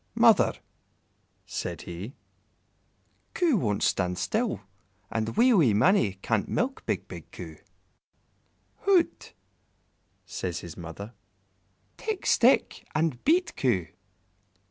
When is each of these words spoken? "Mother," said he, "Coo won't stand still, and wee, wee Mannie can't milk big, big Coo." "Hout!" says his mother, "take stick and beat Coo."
"Mother," 0.15 0.53
said 1.45 1.83
he, 1.83 2.15
"Coo 3.35 3.55
won't 3.55 3.83
stand 3.83 4.17
still, 4.17 4.61
and 5.11 5.37
wee, 5.37 5.53
wee 5.53 5.75
Mannie 5.75 6.13
can't 6.23 6.49
milk 6.49 6.83
big, 6.87 7.07
big 7.07 7.29
Coo." 7.31 7.57
"Hout!" 8.87 9.33
says 10.25 10.61
his 10.61 10.75
mother, 10.75 11.13
"take 11.97 12.25
stick 12.25 12.83
and 12.95 13.23
beat 13.23 13.55
Coo." 13.55 13.89